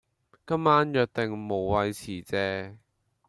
[0.03, 0.05] 今晚
[0.93, 2.75] 約定無謂辭謝